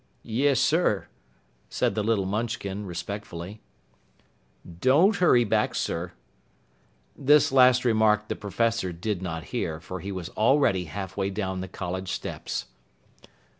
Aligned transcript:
"Yes, 0.23 0.59
sir!" 0.59 1.07
said 1.69 1.93
the 1.93 2.01
little 2.01 2.25
Munchkin 2.25 2.87
respectfully. 2.87 3.61
"Don't 4.79 5.17
hurry 5.17 5.43
back, 5.43 5.75
sir!" 5.75 6.13
This 7.15 7.51
last 7.51 7.85
remark 7.85 8.27
the 8.27 8.35
Professor 8.35 8.91
did 8.91 9.21
not 9.21 9.43
hear, 9.53 9.79
for 9.79 9.99
he 9.99 10.11
was 10.11 10.29
already 10.29 10.85
half 10.85 11.15
way 11.17 11.29
down 11.29 11.61
the 11.61 11.67
college 11.67 12.09
steps. 12.11 12.65